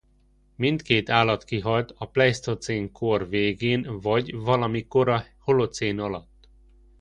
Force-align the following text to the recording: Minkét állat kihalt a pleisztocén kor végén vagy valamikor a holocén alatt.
Minkét 0.55 1.09
állat 1.09 1.43
kihalt 1.43 1.93
a 1.97 2.05
pleisztocén 2.05 2.91
kor 2.91 3.29
végén 3.29 3.99
vagy 3.99 4.35
valamikor 4.35 5.09
a 5.09 5.23
holocén 5.39 5.99
alatt. 5.99 6.49